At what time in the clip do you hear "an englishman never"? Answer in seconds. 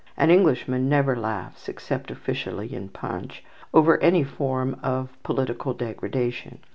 0.17-1.15